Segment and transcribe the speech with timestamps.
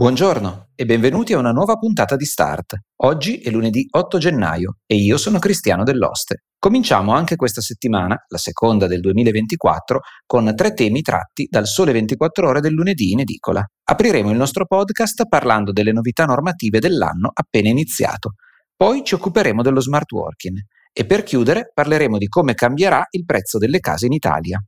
[0.00, 2.74] Buongiorno e benvenuti a una nuova puntata di Start.
[3.02, 6.44] Oggi è lunedì 8 gennaio e io sono Cristiano Dell'Oste.
[6.58, 12.48] Cominciamo anche questa settimana, la seconda del 2024, con tre temi tratti dal Sole 24
[12.48, 13.62] ore del lunedì in edicola.
[13.90, 18.36] Apriremo il nostro podcast parlando delle novità normative dell'anno appena iniziato.
[18.74, 20.58] Poi ci occuperemo dello smart working
[20.94, 24.64] e per chiudere parleremo di come cambierà il prezzo delle case in Italia.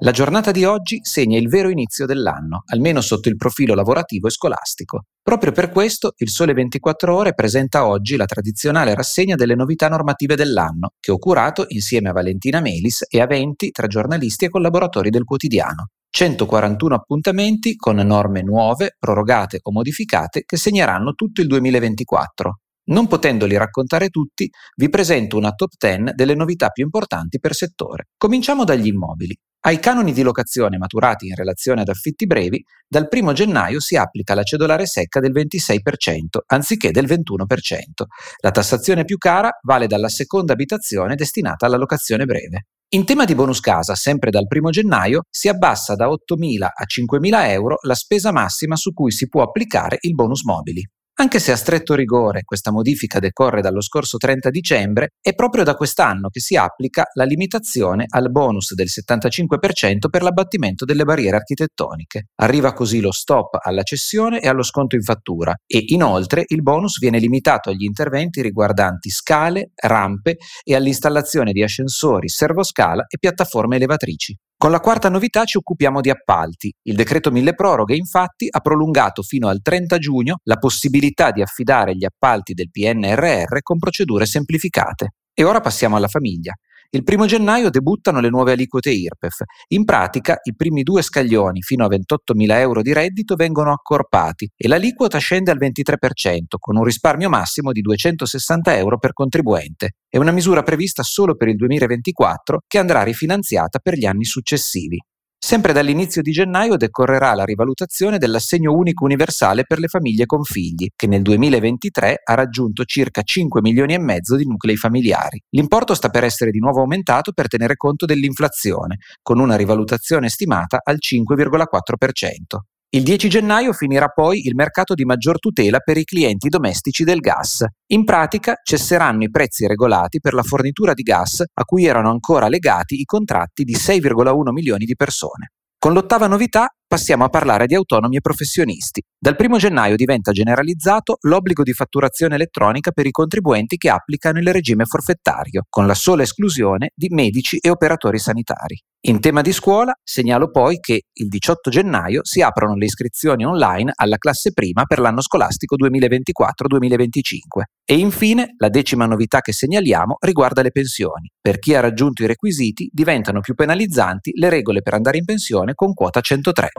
[0.00, 4.30] La giornata di oggi segna il vero inizio dell'anno, almeno sotto il profilo lavorativo e
[4.30, 5.04] scolastico.
[5.22, 10.36] Proprio per questo il Sole 24 Ore presenta oggi la tradizionale rassegna delle novità normative
[10.36, 15.08] dell'anno, che ho curato insieme a Valentina Melis e a 20 tra giornalisti e collaboratori
[15.08, 15.88] del quotidiano.
[16.10, 22.58] 141 appuntamenti con norme nuove, prorogate o modificate che segneranno tutto il 2024.
[22.88, 28.08] Non potendoli raccontare tutti, vi presento una top 10 delle novità più importanti per settore.
[28.16, 29.36] Cominciamo dagli immobili.
[29.66, 34.32] Ai canoni di locazione maturati in relazione ad affitti brevi, dal 1 gennaio si applica
[34.34, 38.04] la cedolare secca del 26% anziché del 21%.
[38.42, 42.66] La tassazione più cara vale dalla seconda abitazione destinata alla locazione breve.
[42.90, 47.48] In tema di bonus casa, sempre dal 1 gennaio, si abbassa da 8.000 a 5.000
[47.50, 50.88] euro la spesa massima su cui si può applicare il bonus mobili.
[51.18, 55.74] Anche se a stretto rigore questa modifica decorre dallo scorso 30 dicembre, è proprio da
[55.74, 62.26] quest'anno che si applica la limitazione al bonus del 75% per l'abbattimento delle barriere architettoniche.
[62.34, 66.98] Arriva così lo stop alla cessione e allo sconto in fattura e inoltre il bonus
[66.98, 74.36] viene limitato agli interventi riguardanti scale, rampe e all'installazione di ascensori, servoscala e piattaforme elevatrici.
[74.58, 76.74] Con la quarta novità ci occupiamo di appalti.
[76.84, 81.94] Il decreto mille proroghe infatti ha prolungato fino al 30 giugno la possibilità di affidare
[81.94, 85.10] gli appalti del PNRR con procedure semplificate.
[85.34, 86.54] E ora passiamo alla famiglia.
[86.90, 89.42] Il primo gennaio debuttano le nuove aliquote IRPEF.
[89.68, 94.68] In pratica i primi due scaglioni fino a 28.000 euro di reddito vengono accorpati e
[94.68, 99.96] l'aliquota scende al 23% con un risparmio massimo di 260 euro per contribuente.
[100.08, 104.98] È una misura prevista solo per il 2024 che andrà rifinanziata per gli anni successivi.
[105.38, 110.88] Sempre dall'inizio di gennaio decorrerà la rivalutazione dell'assegno unico universale per le famiglie con figli,
[110.96, 115.40] che nel 2023 ha raggiunto circa 5 milioni e mezzo di nuclei familiari.
[115.50, 120.80] L'importo sta per essere di nuovo aumentato per tenere conto dell'inflazione, con una rivalutazione stimata
[120.82, 122.75] al 5,4%.
[122.88, 127.18] Il 10 gennaio finirà poi il mercato di maggior tutela per i clienti domestici del
[127.18, 127.64] gas.
[127.88, 132.48] In pratica cesseranno i prezzi regolati per la fornitura di gas a cui erano ancora
[132.48, 135.50] legati i contratti di 6,1 milioni di persone.
[135.78, 139.02] Con l'ottava novità passiamo a parlare di autonomi e professionisti.
[139.18, 144.52] Dal 1 gennaio diventa generalizzato l'obbligo di fatturazione elettronica per i contribuenti che applicano il
[144.52, 148.80] regime forfettario, con la sola esclusione di medici e operatori sanitari.
[149.08, 153.92] In tema di scuola, segnalo poi che il 18 gennaio si aprono le iscrizioni online
[153.94, 157.38] alla classe prima per l'anno scolastico 2024-2025.
[157.84, 161.30] E infine, la decima novità che segnaliamo riguarda le pensioni.
[161.40, 165.74] Per chi ha raggiunto i requisiti, diventano più penalizzanti le regole per andare in pensione
[165.74, 166.70] con quota 103.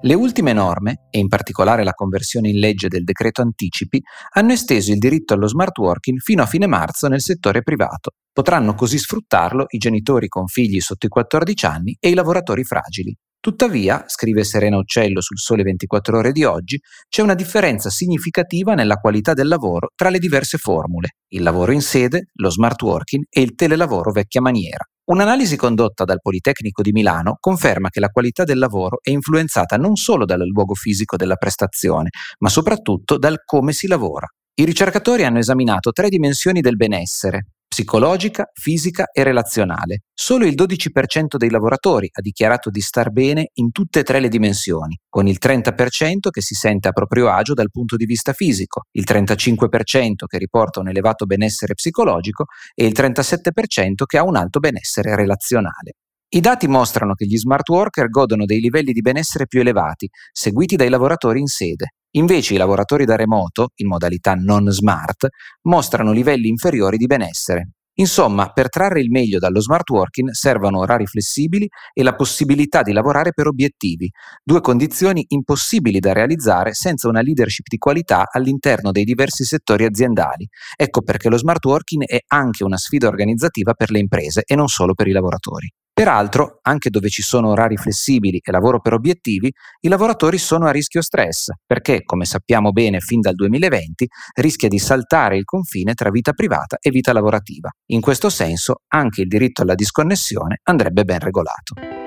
[0.00, 4.00] Le ultime norme, e in particolare la conversione in legge del decreto anticipi,
[4.34, 8.12] hanno esteso il diritto allo smart working fino a fine marzo nel settore privato.
[8.32, 13.12] Potranno così sfruttarlo i genitori con figli sotto i 14 anni e i lavoratori fragili.
[13.40, 18.96] Tuttavia, scrive Serena Uccello sul Sole 24 ore di oggi, c'è una differenza significativa nella
[18.96, 23.40] qualità del lavoro tra le diverse formule, il lavoro in sede, lo smart working e
[23.40, 24.84] il telelavoro vecchia maniera.
[25.10, 29.96] Un'analisi condotta dal Politecnico di Milano conferma che la qualità del lavoro è influenzata non
[29.96, 32.10] solo dal luogo fisico della prestazione,
[32.40, 34.26] ma soprattutto dal come si lavora.
[34.56, 37.46] I ricercatori hanno esaminato tre dimensioni del benessere,
[37.78, 40.00] psicologica, fisica e relazionale.
[40.12, 44.28] Solo il 12% dei lavoratori ha dichiarato di star bene in tutte e tre le
[44.28, 48.86] dimensioni, con il 30% che si sente a proprio agio dal punto di vista fisico,
[48.96, 54.58] il 35% che riporta un elevato benessere psicologico e il 37% che ha un alto
[54.58, 55.92] benessere relazionale.
[56.30, 60.76] I dati mostrano che gli smart worker godono dei livelli di benessere più elevati, seguiti
[60.76, 61.94] dai lavoratori in sede.
[62.16, 65.28] Invece i lavoratori da remoto, in modalità non smart,
[65.62, 67.70] mostrano livelli inferiori di benessere.
[67.94, 72.92] Insomma, per trarre il meglio dallo smart working servono orari flessibili e la possibilità di
[72.92, 74.10] lavorare per obiettivi,
[74.44, 80.46] due condizioni impossibili da realizzare senza una leadership di qualità all'interno dei diversi settori aziendali.
[80.76, 84.68] Ecco perché lo smart working è anche una sfida organizzativa per le imprese e non
[84.68, 85.72] solo per i lavoratori.
[85.98, 90.70] Peraltro, anche dove ci sono orari flessibili e lavoro per obiettivi, i lavoratori sono a
[90.70, 96.10] rischio stress, perché, come sappiamo bene fin dal 2020, rischia di saltare il confine tra
[96.10, 97.68] vita privata e vita lavorativa.
[97.86, 101.97] In questo senso, anche il diritto alla disconnessione andrebbe ben regolato.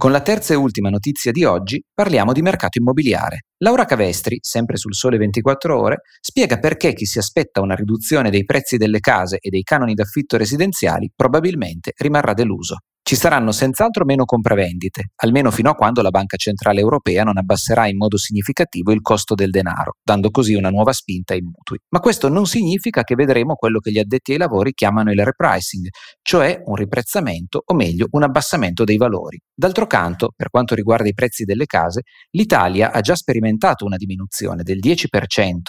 [0.00, 3.44] Con la terza e ultima notizia di oggi parliamo di mercato immobiliare.
[3.58, 8.46] Laura Cavestri, sempre sul Sole 24 ore, spiega perché chi si aspetta una riduzione dei
[8.46, 12.78] prezzi delle case e dei canoni d'affitto residenziali probabilmente rimarrà deluso.
[13.10, 17.88] Ci saranno senz'altro meno compravendite, almeno fino a quando la Banca Centrale Europea non abbasserà
[17.88, 21.78] in modo significativo il costo del denaro, dando così una nuova spinta ai mutui.
[21.88, 25.88] Ma questo non significa che vedremo quello che gli addetti ai lavori chiamano il repricing,
[26.22, 29.40] cioè un riprezzamento o meglio un abbassamento dei valori.
[29.52, 34.62] D'altro canto, per quanto riguarda i prezzi delle case, l'Italia ha già sperimentato una diminuzione
[34.62, 35.06] del 10%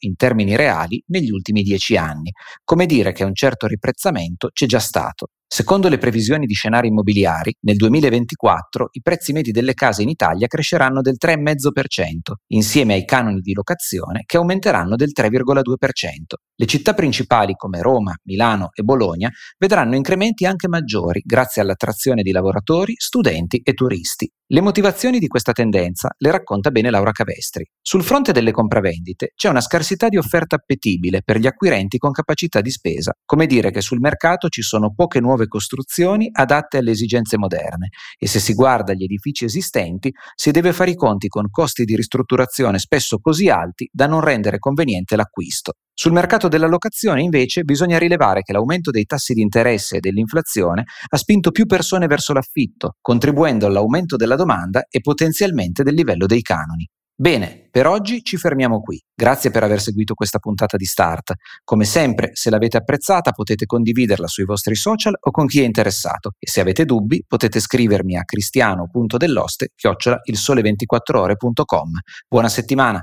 [0.00, 2.30] in termini reali negli ultimi 10 anni,
[2.62, 5.28] come dire che un certo riprezzamento c'è già stato.
[5.54, 10.46] Secondo le previsioni di scenari immobiliari, nel 2024 i prezzi medi delle case in Italia
[10.46, 16.38] cresceranno del 3,5%, insieme ai canoni di locazione che aumenteranno del 3,2%.
[16.62, 19.28] Le città principali come Roma, Milano e Bologna
[19.58, 24.30] vedranno incrementi anche maggiori grazie all'attrazione di lavoratori, studenti e turisti.
[24.46, 27.66] Le motivazioni di questa tendenza le racconta bene Laura Cavestri.
[27.80, 32.60] Sul fronte delle compravendite c'è una scarsità di offerta appetibile per gli acquirenti con capacità
[32.60, 37.38] di spesa, come dire che sul mercato ci sono poche nuove costruzioni adatte alle esigenze
[37.38, 41.84] moderne e se si guarda gli edifici esistenti si deve fare i conti con costi
[41.84, 45.72] di ristrutturazione spesso così alti da non rendere conveniente l'acquisto.
[45.94, 50.84] Sul mercato della locazione invece bisogna rilevare che l'aumento dei tassi di interesse e dell'inflazione
[51.08, 56.42] ha spinto più persone verso l'affitto, contribuendo all'aumento della domanda e potenzialmente del livello dei
[56.42, 56.88] canoni.
[57.14, 59.00] Bene, per oggi ci fermiamo qui.
[59.14, 61.34] Grazie per aver seguito questa puntata di Start.
[61.62, 66.32] Come sempre, se l'avete apprezzata potete condividerla sui vostri social o con chi è interessato
[66.38, 71.90] e se avete dubbi potete scrivermi a cristiano.delloste chiocciola il sole24ore.com.
[72.28, 73.00] Buona settimana!